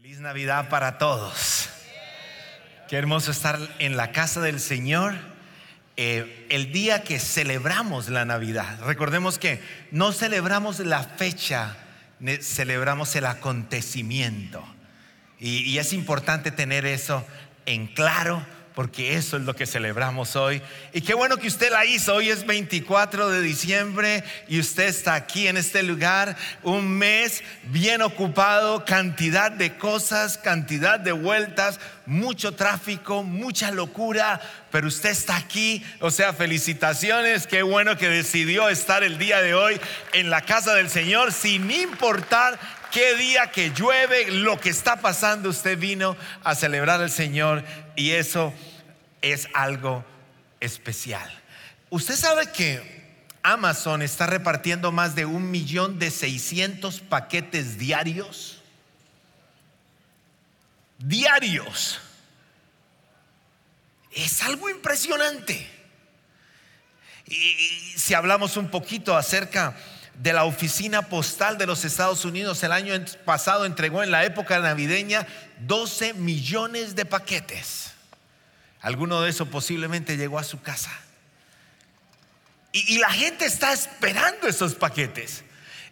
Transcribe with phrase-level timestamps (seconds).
[0.00, 1.68] Feliz Navidad para todos.
[2.88, 5.12] Qué hermoso estar en la casa del Señor
[5.98, 8.78] eh, el día que celebramos la Navidad.
[8.86, 11.76] Recordemos que no celebramos la fecha,
[12.40, 14.64] celebramos el acontecimiento.
[15.38, 17.22] y es importante tener eso
[17.66, 18.42] en claro
[18.74, 20.62] porque eso es lo que celebramos hoy.
[20.92, 22.14] Y qué bueno que usted la hizo.
[22.14, 28.02] Hoy es 24 de diciembre y usted está aquí en este lugar, un mes bien
[28.02, 35.84] ocupado, cantidad de cosas, cantidad de vueltas, mucho tráfico, mucha locura, pero usted está aquí.
[36.00, 39.80] O sea, felicitaciones, qué bueno que decidió estar el día de hoy
[40.12, 42.58] en la casa del Señor sin importar
[42.90, 47.64] qué día que llueve, lo que está pasando, usted vino a celebrar al Señor
[47.96, 48.52] y eso
[49.22, 50.04] es algo
[50.60, 51.30] especial.
[51.90, 53.00] Usted sabe que
[53.42, 58.62] Amazon está repartiendo más de un millón de seiscientos paquetes diarios.
[60.98, 62.00] Diarios.
[64.12, 65.68] Es algo impresionante.
[67.26, 69.76] Y si hablamos un poquito acerca
[70.20, 72.92] de la oficina postal de los Estados Unidos, el año
[73.24, 75.26] pasado entregó en la época navideña
[75.60, 77.92] 12 millones de paquetes.
[78.82, 80.90] Alguno de esos posiblemente llegó a su casa.
[82.72, 85.42] Y, la gente está esperando esos paquetes.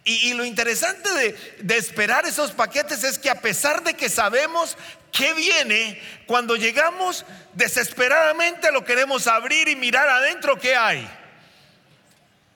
[0.03, 4.77] Y, lo interesante de, de, esperar esos paquetes es que a pesar de que sabemos
[5.11, 11.09] que viene, cuando llegamos desesperadamente lo queremos abrir y mirar adentro qué hay.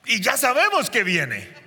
[0.05, 1.62] Y ya sabemos que viene.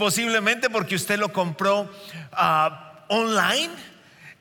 [0.00, 1.86] Posiblemente porque usted lo compró
[2.32, 3.68] ah, online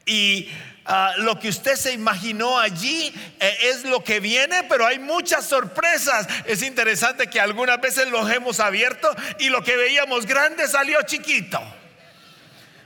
[0.05, 0.49] y
[0.85, 5.45] ah, lo que usted se imaginó allí eh, es lo que viene, pero hay muchas
[5.45, 6.30] sorpresas.
[6.45, 11.59] Es interesante que algunas veces los hemos abierto y lo que veíamos grande salió chiquito.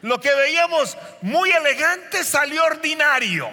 [0.02, 3.52] Lo que veíamos muy elegante salió ordinario.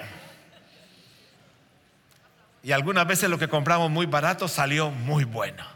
[2.62, 5.66] Y algunas veces lo que compramos muy barato salió muy bueno.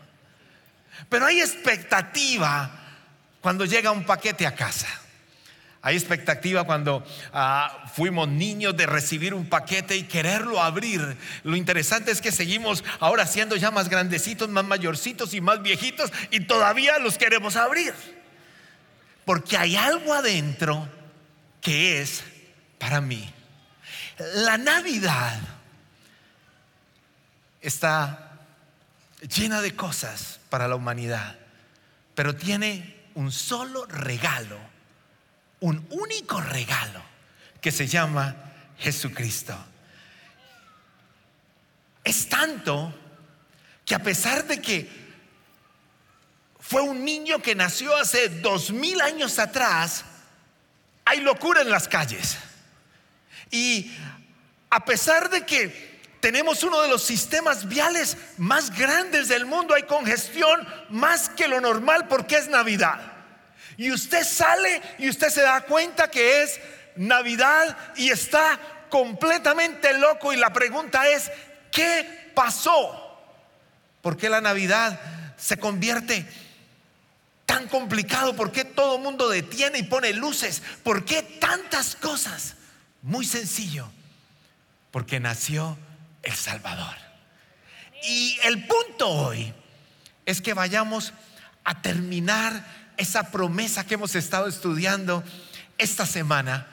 [1.11, 2.81] Pero hay expectativa
[3.45, 4.89] cuando llega un paquete a casa.
[5.83, 11.19] Hay expectativa cuando ah, fuimos niños de recibir un paquete y quererlo abrir.
[11.43, 16.11] Lo interesante es que seguimos ahora siendo ya más grandecitos, más mayorcitos y más viejitos
[16.31, 17.93] y todavía los queremos abrir.
[19.27, 20.89] Porque hay algo adentro
[21.61, 22.25] que es
[22.79, 23.31] para mí.
[24.37, 25.39] La Navidad
[27.61, 28.39] está
[29.21, 31.37] llena de cosas para la humanidad,
[32.15, 34.59] pero tiene un solo regalo,
[35.61, 37.03] un único regalo
[37.61, 38.35] que se llama
[38.79, 39.57] Jesucristo.
[42.03, 42.93] Es tanto
[43.85, 45.05] que a pesar de que
[46.61, 50.05] fue un niño que nació hace dos mil años atrás,
[51.05, 52.37] hay locura en las calles.
[53.51, 53.95] Y
[54.71, 55.94] a pesar de que
[56.25, 59.75] tenemos uno de los sistemas viales más grandes del mundo.
[59.75, 62.99] Hay congestión más que lo normal porque es Navidad.
[63.77, 66.59] Y usted sale y usted se da cuenta que es
[66.97, 68.59] Navidad y está
[68.89, 70.33] completamente loco.
[70.33, 71.31] Y la pregunta es,
[71.71, 73.21] ¿qué pasó?
[74.01, 74.99] ¿Por qué la Navidad
[75.37, 76.27] se convierte
[77.45, 78.35] tan complicado?
[78.35, 80.63] ¿Por qué todo el mundo detiene y pone luces?
[80.83, 82.55] ¿Por qué tantas cosas?
[83.03, 83.91] Muy sencillo.
[84.91, 85.77] Porque nació
[86.25, 86.95] el Salvador.
[88.03, 89.53] Y el punto hoy
[90.27, 91.13] es que vayamos
[91.65, 92.65] a terminar
[92.97, 95.25] esa promesa que hemos estado estudiando
[95.79, 96.67] esta semana,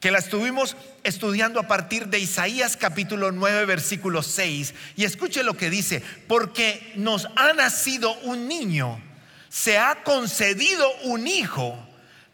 [0.00, 4.74] que la estuvimos estudiando a partir de Isaías capítulo 9, versículo 6.
[4.96, 9.00] Y escuche lo que dice, porque nos ha nacido un niño,
[9.48, 11.78] se ha concedido un hijo.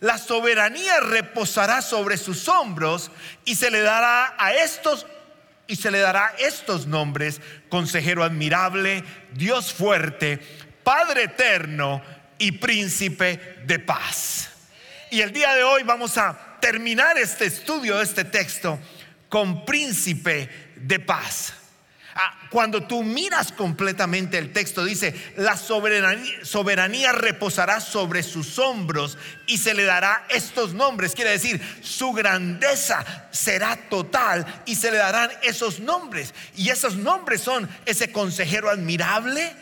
[0.01, 3.11] La soberanía reposará sobre sus hombros
[3.47, 5.07] y se le dará a estos
[5.67, 10.39] y se le dará estos nombres, consejero admirable, Dios fuerte,
[10.83, 12.03] Padre eterno
[12.39, 14.51] y príncipe de paz.
[15.11, 18.79] Y el día de hoy vamos a terminar este estudio este texto
[19.29, 21.55] con príncipe de paz.
[22.19, 29.59] Ah, cuando tú miras completamente el texto, dice, la soberanía, reposará sobre sus hombros y
[29.59, 31.15] se le dará estos nombres.
[31.15, 36.33] Quiere decir, su grandeza será total y se le darán esos nombres.
[36.57, 39.53] Y esos nombres son ese consejero admirable,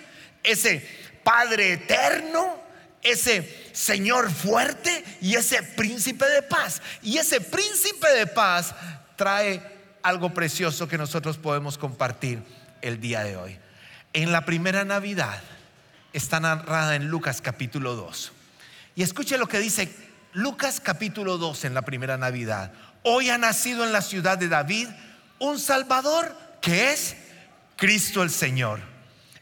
[0.45, 0.89] ese
[1.25, 2.63] Padre eterno,
[3.03, 6.81] ese Señor fuerte y ese príncipe de paz.
[7.03, 8.73] Y ese príncipe de paz
[9.17, 9.74] trae
[10.05, 12.43] algo precioso que nosotros podemos compartir
[12.83, 13.59] el día de hoy.
[14.13, 15.43] En la primera Navidad
[16.13, 18.33] está narrada en Lucas capítulo 2.
[18.97, 19.93] Y escuche lo que dice
[20.35, 22.71] Lucas capítulo 2 en la primera Navidad.
[23.03, 24.89] Hoy ha nacido en la ciudad de David
[25.39, 27.17] un Salvador que es
[27.77, 28.81] Cristo el Señor.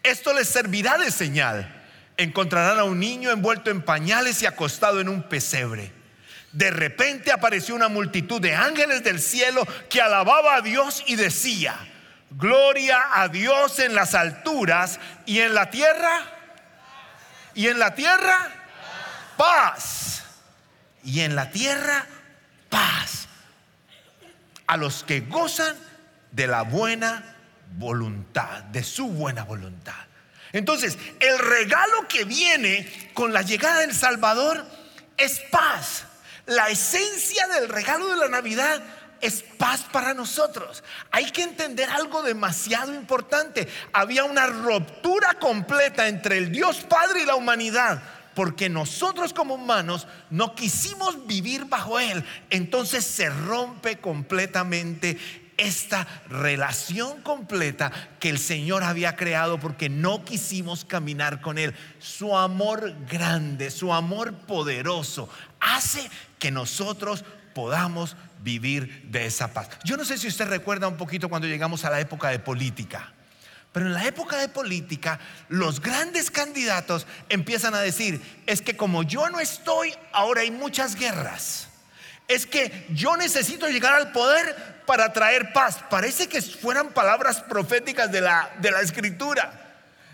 [0.05, 1.83] Esto les servirá de señal.
[2.17, 5.93] Encontrarán a un niño envuelto en pañales y acostado en un pesebre.
[6.53, 11.75] De repente apareció una multitud de ángeles del cielo que alababa a Dios y decía,
[12.31, 16.21] gloria a Dios en las alturas y en la tierra,
[17.55, 18.51] y en la tierra,
[19.37, 20.25] paz.
[21.05, 22.07] Y en la tierra,
[22.69, 23.29] paz.
[24.67, 25.77] A los que gozan
[26.31, 27.37] de la buena
[27.77, 29.95] voluntad, de su buena voluntad.
[30.53, 34.65] Entonces, el regalo que viene con la llegada del Salvador
[35.17, 36.05] es paz.
[36.47, 38.83] La esencia del regalo de la Navidad
[39.21, 40.83] es paz para nosotros.
[41.13, 43.69] Hay que entender algo demasiado importante.
[43.93, 48.03] Había una ruptura completa entre el Dios Padre y la humanidad.
[48.35, 52.25] Porque nosotros como humanos no quisimos vivir bajo Él.
[52.51, 55.19] Entonces se rompe completamente
[55.57, 61.75] esta relación completa que el Señor había creado porque no quisimos caminar con Él.
[61.99, 65.29] Su amor grande, su amor poderoso
[65.61, 69.69] hace que nosotros podamos vivir de esa paz.
[69.85, 73.13] Yo no sé si usted recuerda un poquito cuando llegamos a la época de política.
[73.73, 75.19] Pero en la época de política,
[75.49, 80.95] los grandes candidatos empiezan a decir, es que como yo no estoy, ahora hay muchas
[80.95, 81.69] guerras.
[82.29, 85.79] Es que yo necesito llegar al poder para traer paz.
[85.91, 89.63] Parece que fueran palabras proféticas de la, de la escritura.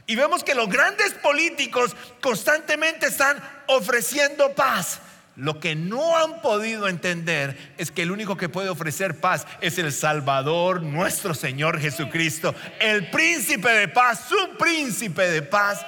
[0.07, 5.01] Y vemos que los grandes políticos constantemente están ofreciendo paz.
[5.37, 9.79] Lo que no han podido entender es que el único que puede ofrecer paz es
[9.79, 15.87] el Salvador, nuestro Señor Jesucristo, el príncipe de paz, su príncipe de paz,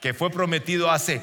[0.00, 1.22] que fue prometido hace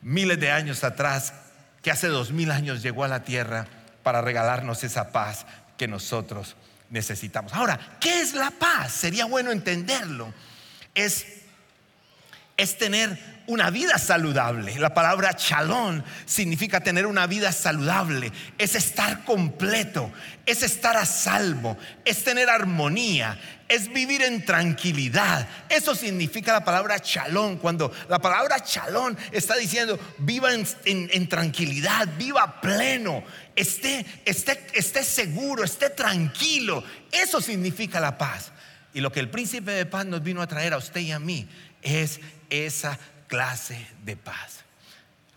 [0.00, 1.34] miles de años atrás,
[1.82, 3.66] que hace dos mil años llegó a la tierra
[4.02, 5.46] para regalarnos esa paz
[5.76, 6.56] que nosotros
[6.90, 7.52] necesitamos.
[7.52, 8.92] Ahora, ¿qué es la paz?
[8.92, 10.32] Sería bueno entenderlo.
[10.94, 11.26] Es,
[12.56, 14.78] es tener una vida saludable.
[14.78, 20.12] La palabra chalón significa tener una vida saludable, es estar completo,
[20.46, 23.38] es estar a salvo, es tener armonía,
[23.72, 25.48] es vivir en tranquilidad.
[25.68, 27.56] Eso significa la palabra chalón.
[27.56, 33.24] Cuando la palabra chalón está diciendo viva en, tranquilidad, viva pleno,
[33.56, 36.84] esté, esté, esté seguro, esté tranquilo.
[37.10, 38.52] Eso significa la paz.
[38.92, 41.18] Y lo que el príncipe de paz nos vino a traer a usted y a
[41.18, 41.48] mí
[41.80, 42.20] es
[42.50, 44.64] esa clase de paz.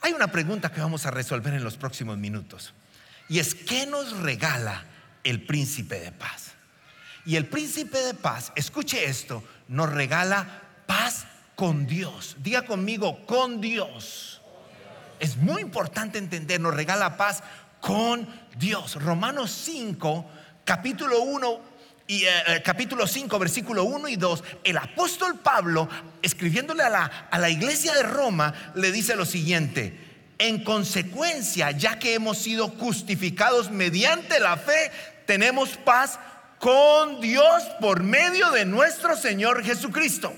[0.01, 2.73] Hay una pregunta que vamos a resolver en los próximos minutos.
[3.29, 4.83] Y es, ¿qué nos regala
[5.23, 6.54] el príncipe de paz?
[7.25, 11.25] Y el príncipe de paz, escuche esto, nos regala paz
[11.55, 12.35] con Dios.
[12.39, 14.41] Diga conmigo, con Dios.
[15.19, 17.41] Es muy importante entender, nos regala paz
[17.81, 18.27] con
[18.57, 19.01] Dios.
[19.01, 20.25] Romanos 5,
[20.63, 21.75] capítulo 1,
[22.07, 25.89] y eh, eh, capítulo 5, versículo 1 y 2, el apóstol Pablo,
[26.21, 29.97] escribiéndole a la, a la iglesia de Roma, le dice lo siguiente,
[30.37, 34.91] en consecuencia, ya que hemos sido justificados mediante la fe,
[35.25, 36.19] tenemos paz
[36.65, 40.33] con Dios por medio de nuestro Señor Jesucristo.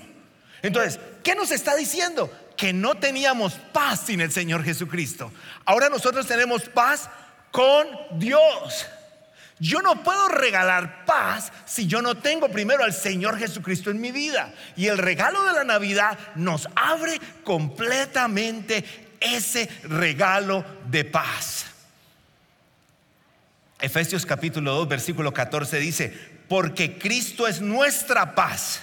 [0.60, 2.30] Entonces, ¿qué nos está diciendo?
[2.54, 5.32] Que no teníamos paz sin el Señor Jesucristo.
[5.64, 7.08] Ahora nosotros tenemos paz
[7.50, 7.86] con
[8.18, 8.86] Dios.
[9.58, 14.12] Yo no puedo regalar paz si yo no tengo primero al Señor Jesucristo en mi
[14.12, 14.52] vida.
[14.76, 18.84] Y el regalo de la Navidad nos abre completamente
[19.18, 21.67] ese regalo de paz.
[23.80, 26.12] Efesios capítulo 2, versículo 14 dice,
[26.48, 28.80] porque Cristo es nuestra paz.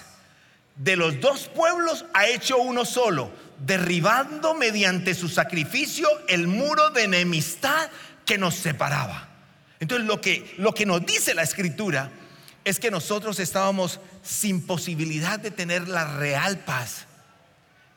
[0.78, 7.04] De los dos pueblos ha hecho uno solo, derribando mediante su sacrificio el muro de
[7.04, 7.90] enemistad
[8.26, 9.30] que nos separaba.
[9.80, 12.10] Entonces lo que, lo que nos dice la escritura
[12.64, 17.06] es que nosotros estábamos sin posibilidad de tener la real paz.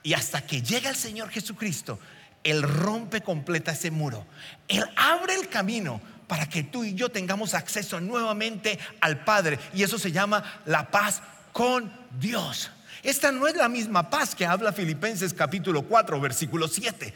[0.03, 1.99] Y hasta que llega el Señor Jesucristo,
[2.45, 4.27] Él rompe completa ese muro.
[4.69, 9.59] Él abre el camino para que tú y yo tengamos acceso nuevamente al Padre.
[9.75, 12.71] Y eso se llama la paz con Dios.
[13.03, 17.15] Esta no es la misma paz que habla Filipenses capítulo 4, versículo 7.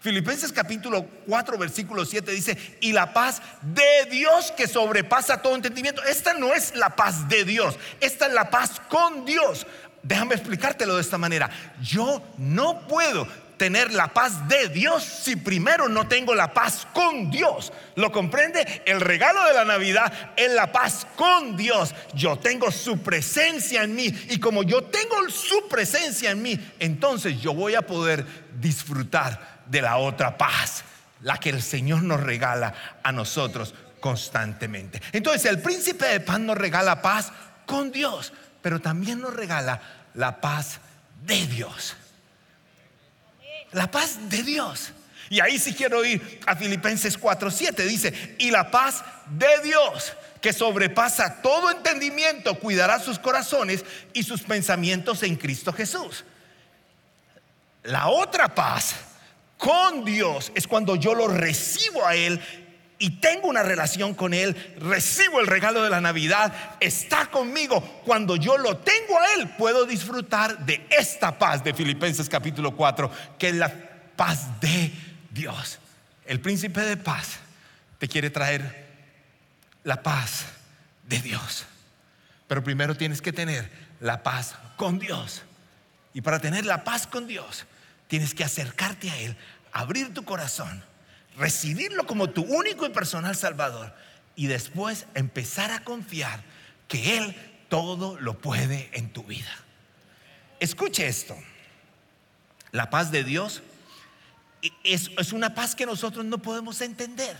[0.00, 6.02] Filipenses capítulo 4, versículo 7 dice, y la paz de Dios que sobrepasa todo entendimiento.
[6.04, 9.66] Esta no es la paz de Dios, esta es la paz con Dios.
[10.02, 11.50] Déjame explicártelo de esta manera.
[11.80, 13.26] Yo no puedo
[13.64, 17.72] tener la paz de Dios si primero no tengo la paz con Dios.
[17.94, 18.82] ¿Lo comprende?
[18.84, 21.94] El regalo de la Navidad es la paz con Dios.
[22.12, 27.40] Yo tengo su presencia en mí y como yo tengo su presencia en mí, entonces
[27.40, 28.26] yo voy a poder
[28.60, 30.84] disfrutar de la otra paz,
[31.22, 35.00] la que el Señor nos regala a nosotros constantemente.
[35.12, 37.32] Entonces el príncipe de paz nos regala paz
[37.64, 39.80] con Dios, pero también nos regala
[40.12, 40.80] la paz
[41.24, 41.96] de Dios.
[43.74, 44.92] La paz de Dios.
[45.28, 47.84] Y ahí sí quiero ir a Filipenses 4:7.
[47.84, 54.42] Dice, y la paz de Dios, que sobrepasa todo entendimiento, cuidará sus corazones y sus
[54.42, 56.24] pensamientos en Cristo Jesús.
[57.82, 58.94] La otra paz
[59.58, 62.40] con Dios es cuando yo lo recibo a Él
[63.04, 67.82] y tengo una relación con Él, recibo el regalo de la Navidad, está conmigo.
[68.02, 73.10] Cuando yo lo tengo a Él, puedo disfrutar de esta paz de Filipenses capítulo 4,
[73.38, 73.70] que es la
[74.16, 74.90] paz de
[75.30, 75.80] Dios.
[76.24, 77.40] El príncipe de paz
[77.98, 78.86] te quiere traer
[79.82, 80.46] la paz
[81.06, 81.66] de Dios.
[82.48, 83.70] Pero primero tienes que tener
[84.00, 85.42] la paz con Dios.
[86.14, 87.66] Y para tener la paz con Dios,
[88.08, 89.36] tienes que acercarte a Él,
[89.72, 90.82] abrir tu corazón
[91.36, 93.94] recibirlo como tu único y personal Salvador
[94.36, 96.42] y después empezar a confiar
[96.88, 97.36] que Él
[97.68, 99.50] todo lo puede en tu vida.
[100.60, 101.36] Escuche esto,
[102.72, 103.62] la paz de Dios
[104.82, 107.36] es, es una paz que nosotros no podemos entender.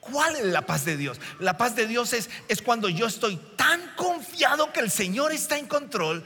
[0.00, 1.20] ¿Cuál es la paz de Dios?
[1.38, 5.58] La paz de Dios es, es cuando yo estoy tan confiado que el Señor está
[5.58, 6.24] en control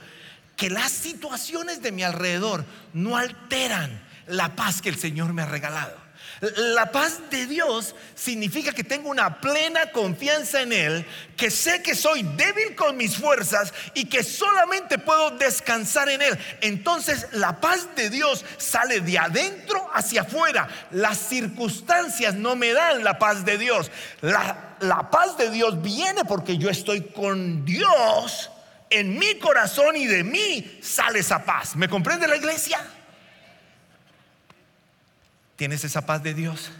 [0.56, 5.46] que las situaciones de mi alrededor no alteran la paz que el Señor me ha
[5.46, 6.03] regalado.
[6.40, 11.94] La paz de Dios significa que tengo una plena confianza en Él, que sé que
[11.94, 16.38] soy débil con mis fuerzas y que solamente puedo descansar en Él.
[16.60, 20.68] Entonces la paz de Dios sale de adentro hacia afuera.
[20.90, 23.90] Las circunstancias no me dan la paz de Dios.
[24.20, 28.50] La, la paz de Dios viene porque yo estoy con Dios
[28.90, 31.76] en mi corazón y de mí sale esa paz.
[31.76, 32.78] ¿Me comprende la iglesia?
[35.56, 36.70] ¿Tienes esa paz de Dios?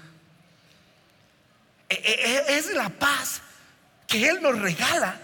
[1.88, 3.42] E, e, e, es la paz
[4.06, 5.20] que Él nos regala.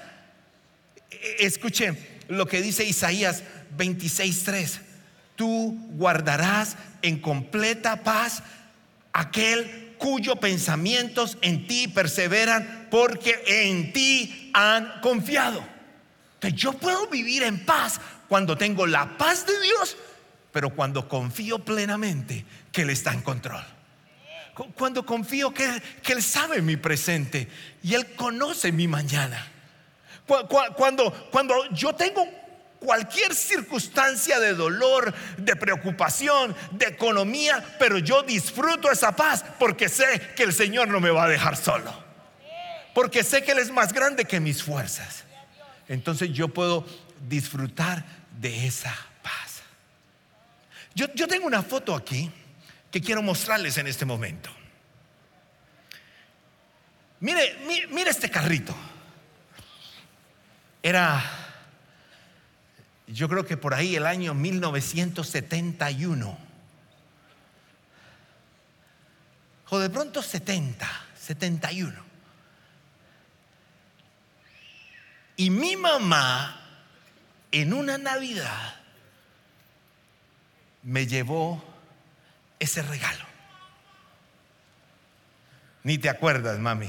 [1.39, 3.43] Escuche lo que dice Isaías
[3.77, 4.81] 26:3.
[5.37, 8.43] Tú guardarás en completa paz
[9.13, 15.65] aquel cuyos pensamientos en ti perseveran porque en ti han confiado.
[16.35, 19.97] Entonces yo puedo vivir en paz cuando tengo la paz de Dios
[20.53, 23.65] pero cuando confío plenamente que Él está en control.
[24.75, 27.49] Cuando confío que, Él sabe mi presente
[27.83, 29.47] y Él conoce mi mañana.
[30.77, 32.27] Cuando, cuando yo tengo
[32.79, 40.33] cualquier circunstancia de dolor, de preocupación, de economía, pero yo disfruto esa paz porque sé
[40.37, 41.93] que el Señor no me va a dejar solo.
[42.95, 45.25] Porque sé que Él es más grande que mis fuerzas.
[45.89, 46.87] Entonces yo puedo
[47.29, 48.05] disfrutar
[48.39, 48.97] de esa
[50.95, 52.31] yo, tengo una foto aquí
[52.91, 54.51] que quiero mostrarles en este momento.
[57.21, 57.57] Mire,
[57.91, 58.75] mire, este carrito.
[60.83, 61.23] Era,
[63.07, 66.51] yo creo que por ahí el año 1971.
[69.73, 72.11] O de pronto 70, 71.
[75.37, 76.61] Y mi mamá,
[77.53, 78.81] en una Navidad,
[80.83, 81.70] me llevó
[82.61, 83.25] ese regalo.
[85.83, 86.89] Ni te acuerdas, mami.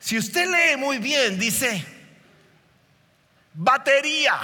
[0.00, 1.84] Si usted lee muy bien, dice,
[3.52, 4.40] batería.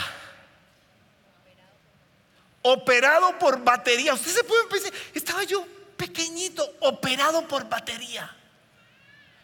[2.63, 4.15] Operado por batería.
[4.15, 5.67] Usted se puede pensar, estaba yo
[5.97, 8.31] pequeñito, operado por batería.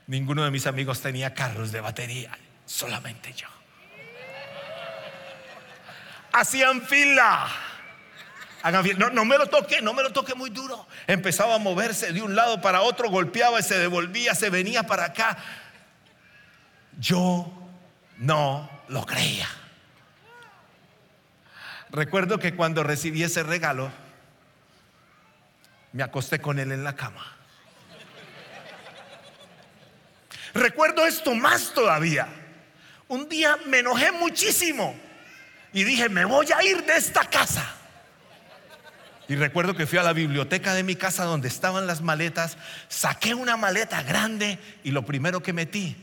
[0.07, 2.37] Ninguno de mis amigos tenía carros de batería,
[2.67, 3.49] solamente yo
[6.33, 7.49] hacían fila.
[8.63, 10.87] No, no, me lo toque, no me lo toque muy duro.
[11.07, 15.07] Empezaba a moverse de un lado para otro, golpeaba y se devolvía, se venía para
[15.07, 15.39] acá.
[16.99, 17.51] Yo
[18.19, 19.49] no lo creía.
[21.91, 23.91] Recuerdo que cuando recibí ese regalo,
[25.93, 27.37] me acosté con él en la cama.
[30.53, 32.29] Recuerdo esto más todavía.
[33.09, 34.95] Un día me enojé muchísimo
[35.73, 37.80] y dije, me voy a ir de esta casa.
[39.31, 42.57] Y recuerdo que fui a la biblioteca de mi casa donde estaban las maletas,
[42.89, 45.97] saqué una maleta grande y lo primero que metí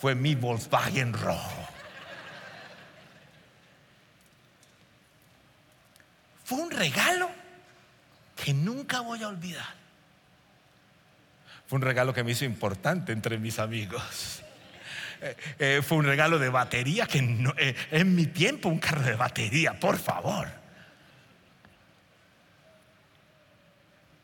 [0.00, 1.68] fue mi Volkswagen rojo.
[6.44, 7.28] Fue un regalo
[8.36, 9.74] que nunca voy a olvidar.
[11.66, 14.40] Fue un regalo que me hizo importante entre mis amigos.
[15.20, 17.18] Eh, eh, fue un regalo de batería que
[17.56, 20.57] eh, en mi tiempo un carro de batería, por favor.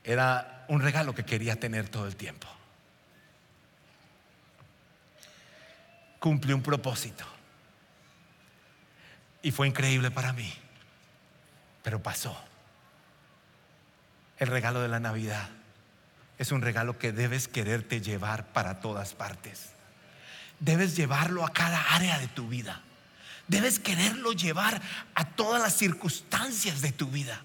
[0.04, 2.46] Era un regalo que quería tener todo el tiempo.
[6.18, 7.24] Cumple un propósito.
[9.42, 10.52] Y fue increíble para mí.
[11.82, 12.38] Pero pasó.
[14.38, 15.48] El regalo de la Navidad
[16.38, 19.70] es un regalo que debes quererte llevar para todas partes.
[20.60, 22.82] Debes llevarlo a cada área de tu vida.
[23.48, 24.80] Debes quererlo llevar
[25.14, 27.42] a todas las circunstancias de tu vida.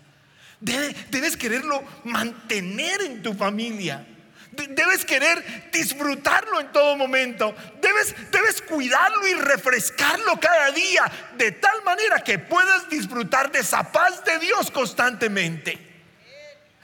[0.61, 4.05] Debes, quererlo mantener en tu familia.
[4.51, 7.55] Debes querer disfrutarlo en todo momento.
[7.81, 13.89] Debes, debes cuidarlo y refrescarlo cada día de tal manera que puedas disfrutar de esa
[13.89, 15.87] paz de Dios constantemente.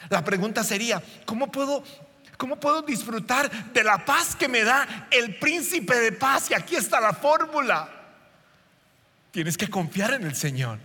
[0.09, 1.83] La pregunta sería, ¿cómo puedo,
[2.37, 6.49] ¿cómo puedo disfrutar de la paz que me da el príncipe de paz?
[6.51, 7.89] Y aquí está la fórmula.
[9.31, 10.79] Tienes que confiar en el Señor.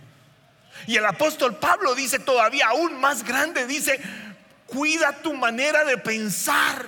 [0.87, 3.99] Y el apóstol Pablo dice todavía aún más grande, dice,
[4.65, 6.85] cuida tu manera de pensar.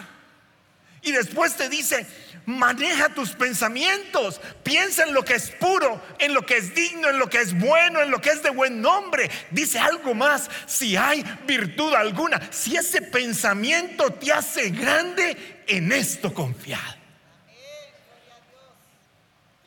[1.01, 2.07] Y después te dice,
[2.45, 7.19] maneja tus pensamientos, piensa en lo que es puro, en lo que es digno, en
[7.19, 9.29] lo que es bueno, en lo que es de buen nombre.
[9.51, 16.33] Dice algo más, si hay virtud alguna, si ese pensamiento te hace grande, en esto
[16.33, 16.95] confiad.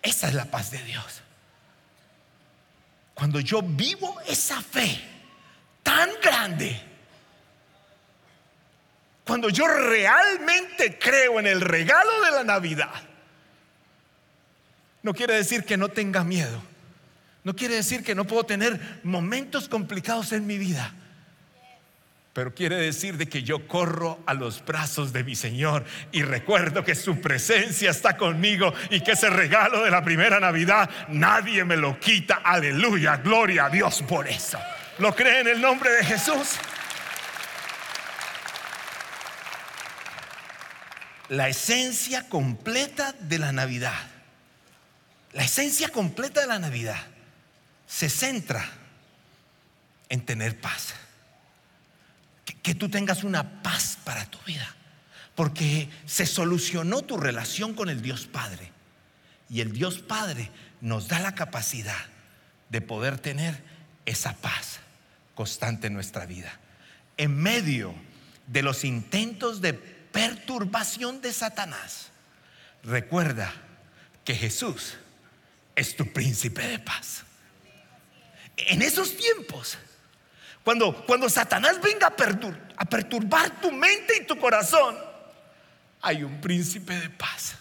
[0.02, 1.23] Esa es la paz de Dios.
[3.16, 5.00] Cuando yo vivo esa fe
[5.82, 6.78] tan grande,
[9.25, 12.92] cuando yo realmente creo en el regalo de la Navidad,
[15.02, 16.61] no quiere decir que no tenga miedo.
[17.42, 20.92] No quiere decir que no puedo tener momentos complicados en mi vida
[22.37, 26.85] pero quiere decir de que yo corro a los brazos de mi Señor y recuerdo
[26.85, 31.78] que su presencia está conmigo y que ese regalo de la primera Navidad nadie me
[31.78, 32.43] lo quita.
[32.45, 34.59] Aleluya, gloria a Dios por eso.
[34.99, 36.59] ¿Lo cree en el nombre de Jesús?
[41.31, 44.10] La esencia completa de la Navidad,
[45.32, 47.00] la esencia completa de la Navidad
[47.87, 48.63] se centra
[50.10, 50.93] en tener paz
[52.67, 54.67] que tú tengas una paz para tu vida,
[55.37, 58.73] porque se solucionó tu relación con el Dios Padre.
[59.49, 60.50] Y el Dios Padre
[60.81, 62.07] nos da la capacidad
[62.69, 63.63] de poder tener
[64.05, 64.81] esa paz
[65.37, 66.59] constante en nuestra vida.
[67.17, 67.95] En medio
[68.49, 72.09] de los intentos de perturbación de Satanás,
[72.83, 73.52] recuerda
[74.25, 74.95] que Jesús
[75.76, 77.23] es tu príncipe de paz.
[78.57, 79.79] En esos tiempos,
[80.67, 82.15] cuando, Satanás venga a,
[82.76, 84.97] a perturbar tu mente y tu corazón,
[86.02, 87.55] hay un príncipe de paz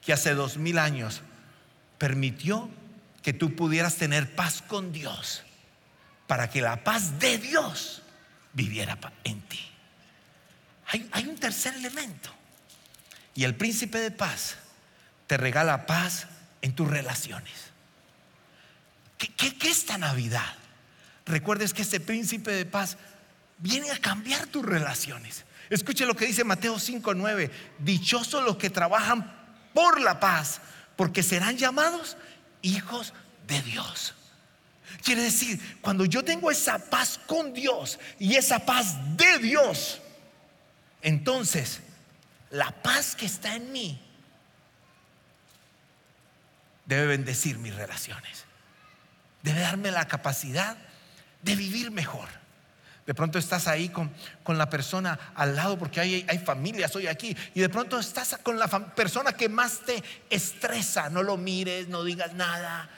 [0.00, 1.20] que hace dos mil años
[1.98, 2.70] permitió
[3.20, 5.42] que tú pudieras tener paz con Dios
[6.26, 8.00] para que la paz de Dios
[8.54, 9.60] viviera en ti.
[10.86, 12.30] Hay, hay, un tercer elemento.
[13.34, 14.56] Y el príncipe de paz
[15.26, 16.26] te regala paz
[16.62, 17.52] en tus relaciones.
[19.18, 20.63] ¿Qué, qué, qué es esta Navidad?
[21.26, 22.96] Recuerdes que ese príncipe de paz
[23.58, 25.44] viene a cambiar tus relaciones.
[25.70, 27.50] Escuche lo que dice Mateo 5:9.
[27.78, 29.32] Dichosos los que trabajan
[29.72, 30.60] por la paz,
[30.96, 32.16] porque serán llamados
[32.62, 33.12] hijos
[33.46, 34.14] de Dios.
[35.02, 40.00] Quiere decir, cuando yo tengo esa paz con Dios y esa paz de Dios,
[41.02, 41.80] entonces
[42.50, 44.00] la paz que está en mí
[46.86, 48.44] debe bendecir mis relaciones.
[49.42, 50.76] Debe darme la capacidad
[51.44, 52.28] de vivir mejor.
[53.06, 54.10] De pronto estás ahí con,
[54.42, 58.38] con la persona al lado porque hay, hay, familias hoy aquí y de pronto estás
[58.42, 61.10] con la persona que más te estresa.
[61.10, 62.88] No lo mires, no digas nada,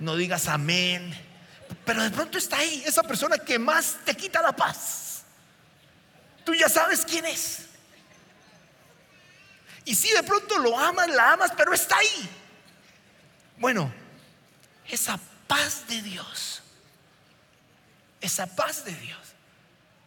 [0.00, 1.14] no digas amén.
[1.86, 5.22] Pero de pronto está ahí esa persona que más te quita la paz.
[6.44, 7.68] Tú ya sabes quién es.
[9.86, 12.28] Y si de pronto lo amas, la amas, pero está ahí.
[13.56, 13.90] Bueno,
[14.86, 16.62] esa paz de Dios
[18.20, 19.18] esa paz de Dios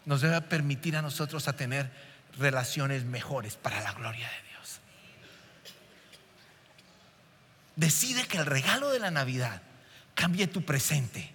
[0.05, 1.89] nos debe permitir a nosotros a tener
[2.37, 4.79] relaciones mejores para la gloria de Dios.
[7.75, 9.61] Decide que el regalo de la Navidad
[10.15, 11.31] cambie tu presente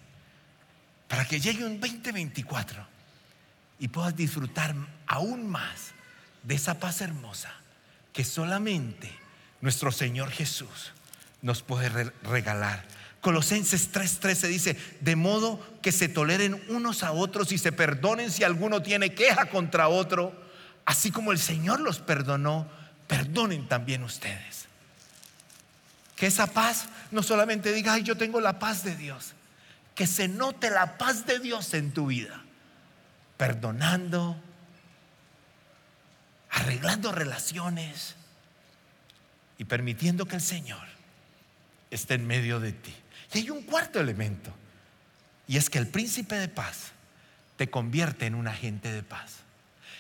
[1.09, 2.87] para que llegue un 2024
[3.79, 4.75] y puedas disfrutar
[5.07, 5.93] aún más
[6.43, 7.53] de esa paz hermosa
[8.12, 9.12] que solamente
[9.61, 10.93] nuestro Señor Jesús
[11.43, 12.85] nos puede regalar
[13.27, 18.45] Colosenses 3:13 dice, de modo que se toleren unos a otros y se perdonen si
[18.45, 20.33] alguno tiene queja contra otro,
[20.85, 22.69] así como el Señor los perdonó,
[23.09, 24.67] perdonen también ustedes.
[26.15, 29.33] Que esa paz no solamente diga, ay, yo tengo la paz de Dios,
[29.97, 32.45] que se note la paz de Dios en tu vida,
[33.39, 34.41] perdonando,
[36.49, 38.15] arreglando relaciones
[39.59, 40.87] y permitiendo que el Señor
[41.91, 42.95] esté en medio de ti.
[43.33, 44.53] Y hay un cuarto elemento,
[45.47, 46.93] y es que el príncipe de paz
[47.57, 49.47] te convierte en un agente de paz.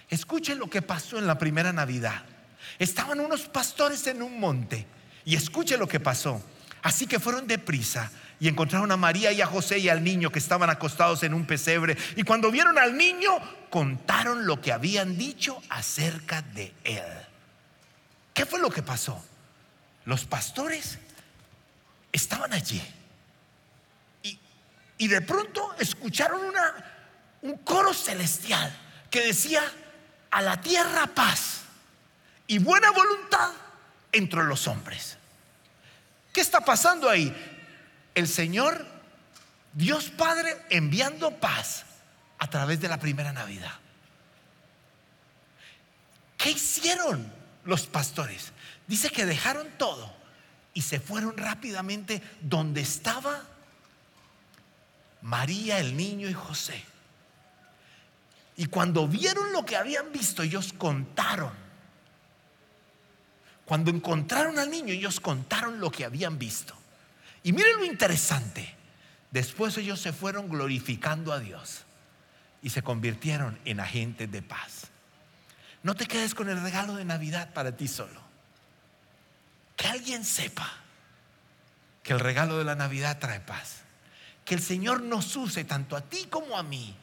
[0.08, 2.22] Escuchen lo que pasó en la primera Navidad.
[2.78, 4.86] Estaban unos pastores en un monte
[5.24, 6.42] y escuche lo que pasó.
[6.82, 10.38] Así que fueron deprisa y encontraron a María y a José y al niño que
[10.38, 11.96] estaban acostados en un pesebre.
[12.16, 13.30] Y cuando vieron al niño,
[13.70, 17.02] contaron lo que habían dicho acerca de él.
[18.34, 19.24] ¿Qué fue lo que pasó?
[20.04, 20.98] Los pastores
[22.12, 22.82] estaban allí.
[24.98, 26.74] Y, de pronto escucharon una,
[27.42, 28.74] un coro celestial
[29.10, 29.62] que decía,
[30.30, 31.62] a la tierra paz
[32.46, 33.52] y buena voluntad
[34.12, 35.16] entre los hombres.
[36.32, 37.34] ¿Qué está pasando ahí?
[38.14, 38.84] El Señor,
[39.72, 41.84] Dios Padre, enviando paz
[42.38, 43.72] a través de la primera Navidad.
[46.36, 47.32] ¿Qué hicieron
[47.64, 48.52] los pastores?
[48.86, 50.14] Dice que dejaron todo
[50.74, 53.42] y se fueron rápidamente donde estaba
[55.26, 56.80] María, el niño y José.
[58.56, 61.52] Y cuando vieron lo que habían visto, ellos contaron.
[63.64, 66.76] Cuando encontraron al niño, ellos contaron lo que habían visto.
[67.42, 68.72] Y miren lo interesante.
[69.32, 71.82] Después ellos se fueron glorificando a Dios
[72.62, 74.86] y se convirtieron en agentes de paz.
[75.82, 78.20] No te quedes con el regalo de Navidad para ti solo.
[79.74, 80.72] Que alguien sepa
[82.04, 83.85] que el regalo de la Navidad trae paz.
[84.46, 86.96] Que el Señor nos use tanto a ti como a mí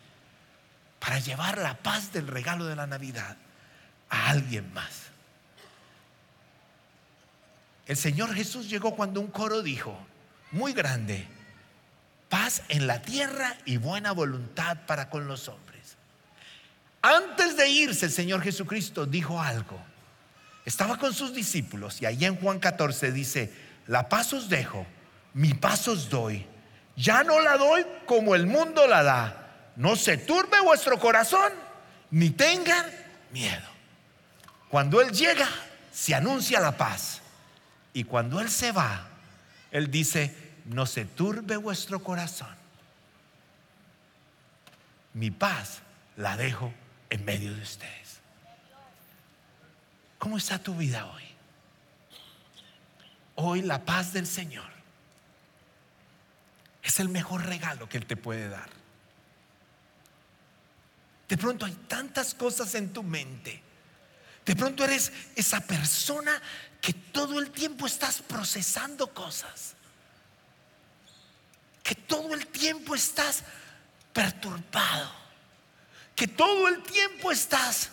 [1.00, 3.38] para llevar la paz del regalo de la Navidad
[4.10, 5.04] a alguien más.
[7.86, 9.98] El Señor Jesús llegó cuando un coro dijo,
[10.52, 11.28] muy grande,
[12.30, 15.98] paz en la tierra y buena voluntad para con los hombres.
[17.02, 19.80] Antes de irse el Señor Jesucristo dijo algo.
[20.64, 23.54] Estaba con sus discípulos y allí en Juan 14 dice,
[23.88, 24.88] la paz os dejo,
[25.34, 26.48] mi paz os doy.
[26.96, 29.44] Ya no la doy como el mundo la da
[29.76, 31.52] no se turbe vuestro corazón,
[32.12, 32.86] ni tengan
[33.32, 33.68] miedo.
[34.70, 35.48] Cuando Él llega,
[35.92, 37.22] se anuncia la paz.
[37.94, 39.08] Y cuando Él se va,
[39.72, 42.56] Él dice, no se turbe vuestro corazón.
[45.14, 45.82] Mi paz
[46.18, 46.74] la dejo
[47.10, 48.20] en medio de ustedes.
[50.18, 51.24] ¿Cómo está tu vida hoy?
[53.36, 54.73] Hoy la paz del Señor
[56.84, 58.70] es el mejor regalo que Él te puede dar.
[61.28, 63.64] De pronto hay tantas cosas en tu mente.
[64.46, 66.42] De pronto eres esa persona
[66.82, 69.74] que todo el tiempo estás procesando cosas.
[71.82, 73.44] Que todo el tiempo estás
[74.12, 75.12] perturbado.
[76.16, 77.90] Que todo el tiempo estás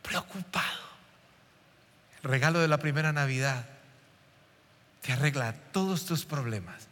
[0.00, 0.80] preocupado.
[2.22, 3.66] El regalo de la primera Navidad
[5.02, 6.88] te arregla todos tus problemas.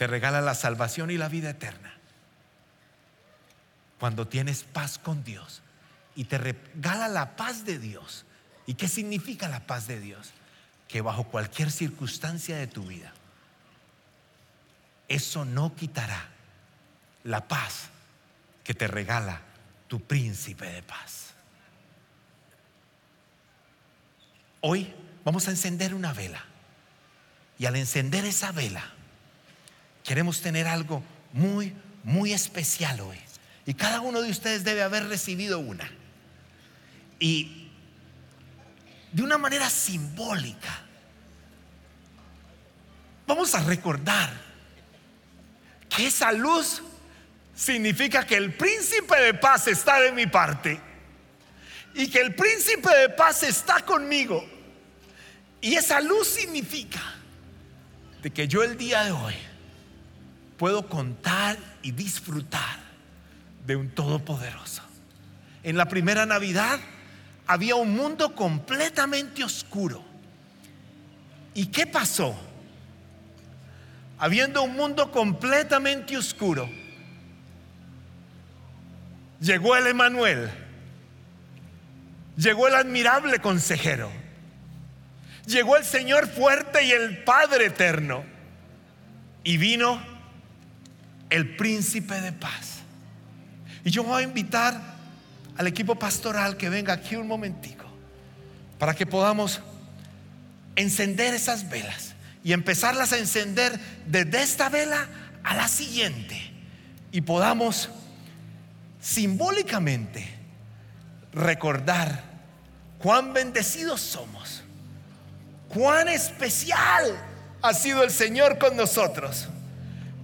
[0.00, 1.92] Te regala la salvación y la vida eterna
[3.98, 5.60] cuando tienes paz con Dios
[6.16, 8.24] y te regala la paz de Dios.
[8.64, 10.30] ¿Y qué significa la paz de Dios?
[10.88, 13.12] Que bajo cualquier circunstancia de tu vida,
[15.06, 16.30] eso no quitará
[17.24, 17.90] la paz
[18.64, 19.42] que te regala
[19.86, 21.34] tu príncipe de paz.
[24.62, 24.94] Hoy
[25.26, 26.42] vamos a encender una vela.
[27.58, 28.94] Y al encender esa vela,
[30.04, 33.18] queremos tener algo muy, muy especial hoy.
[33.66, 35.90] Y cada uno de ustedes debe haber recibido una.
[37.18, 37.68] Y
[39.12, 40.80] de una manera simbólica,
[43.26, 44.32] vamos a recordar
[45.88, 46.82] que esa luz
[47.54, 50.80] significa que el príncipe de paz está de mi parte
[51.94, 54.48] y que el príncipe de paz está conmigo.
[55.60, 57.02] Y esa luz significa
[58.22, 59.34] de que yo el día de hoy
[60.60, 62.76] puedo contar y disfrutar
[63.66, 64.82] de un todopoderoso.
[65.62, 66.78] En la primera Navidad
[67.46, 70.04] había un mundo completamente oscuro.
[71.54, 72.38] ¿Y qué pasó?
[74.18, 76.68] Habiendo un mundo completamente oscuro,
[79.40, 80.50] llegó el Emanuel,
[82.36, 84.10] llegó el admirable consejero,
[85.46, 88.24] llegó el Señor fuerte y el Padre eterno,
[89.42, 90.09] y vino
[91.30, 92.80] el príncipe de paz.
[93.84, 94.80] Y yo voy a invitar
[95.56, 97.84] al equipo pastoral que venga aquí un momentico
[98.78, 99.60] para que podamos
[100.76, 105.06] encender esas velas y empezarlas a encender desde esta vela
[105.44, 106.50] a la siguiente
[107.12, 107.90] y podamos
[109.00, 110.26] simbólicamente
[111.32, 112.22] recordar
[112.98, 114.62] cuán bendecidos somos,
[115.68, 117.16] cuán especial
[117.62, 119.48] ha sido el Señor con nosotros,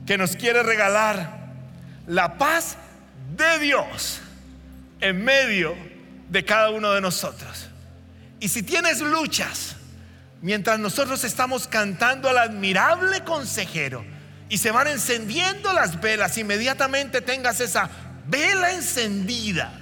[0.07, 1.51] que nos quiere regalar
[2.07, 2.77] la paz
[3.37, 4.21] de Dios
[5.01, 5.77] en medio
[6.31, 7.69] de cada uno de nosotros.
[8.38, 9.77] Y si tienes luchas,
[10.40, 14.05] mientras nosotros estamos cantando al admirable consejero
[14.49, 17.90] y se van encendiendo las velas, inmediatamente tengas esa
[18.29, 19.73] vela encendida.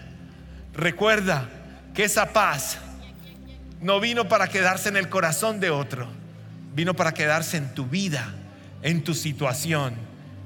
[0.72, 1.48] Recuerda
[1.92, 2.78] que esa paz
[3.80, 6.08] no vino para quedarse en el corazón de otro,
[6.74, 8.34] vino para quedarse en tu vida,
[8.82, 10.13] en tu situación